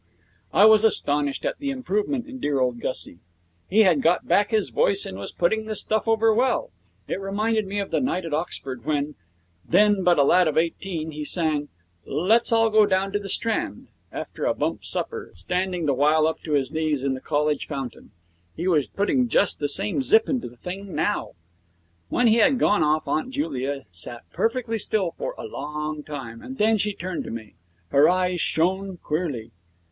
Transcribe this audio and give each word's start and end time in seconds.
I 0.51 0.65
was 0.65 0.83
astonished 0.83 1.45
at 1.45 1.59
the 1.59 1.69
improvement 1.69 2.25
in 2.25 2.39
dear 2.39 2.59
old 2.59 2.79
Gussie. 2.79 3.19
He 3.69 3.81
had 3.83 4.01
got 4.01 4.27
back 4.27 4.49
his 4.49 4.71
voice 4.71 5.05
and 5.05 5.19
was 5.19 5.31
putting 5.31 5.65
the 5.67 5.75
stuff 5.75 6.07
over 6.07 6.33
well. 6.33 6.71
It 7.07 7.21
reminded 7.21 7.67
me 7.67 7.77
of 7.77 7.91
the 7.91 7.99
night 7.99 8.25
at 8.25 8.33
Oxford 8.33 8.83
when, 8.83 9.13
then 9.63 10.01
but 10.03 10.17
a 10.17 10.23
lad 10.23 10.47
of 10.47 10.57
eighteen, 10.57 11.11
he 11.11 11.23
sang 11.23 11.69
'Let's 12.03 12.51
All 12.51 12.71
Go 12.71 12.87
Down 12.87 13.11
the 13.11 13.29
Strand' 13.29 13.89
after 14.11 14.45
a 14.47 14.55
bump 14.55 14.83
supper, 14.83 15.29
standing 15.35 15.85
the 15.85 15.93
while 15.93 16.25
up 16.25 16.39
to 16.45 16.53
his 16.53 16.71
knees 16.71 17.03
in 17.03 17.13
the 17.13 17.21
college 17.21 17.67
fountain. 17.67 18.09
He 18.55 18.67
was 18.67 18.87
putting 18.87 19.27
just 19.27 19.59
the 19.59 19.69
same 19.69 20.01
zip 20.01 20.27
into 20.27 20.49
the 20.49 20.57
thing 20.57 20.95
now. 20.95 21.33
When 22.09 22.25
he 22.25 22.37
had 22.37 22.57
gone 22.57 22.81
off 22.81 23.07
Aunt 23.07 23.29
Julia 23.29 23.85
sat 23.91 24.23
perfectly 24.33 24.79
still 24.79 25.11
for 25.11 25.35
a 25.37 25.45
long 25.45 26.01
time, 26.01 26.41
and 26.41 26.57
then 26.57 26.79
she 26.79 26.95
turned 26.95 27.23
to 27.25 27.29
me. 27.29 27.53
Her 27.89 28.09
eyes 28.09 28.41
shone 28.41 28.97
queerly. 28.97 29.51